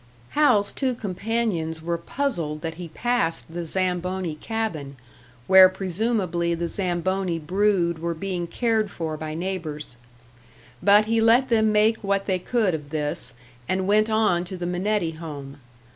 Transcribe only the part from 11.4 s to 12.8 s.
them make what they could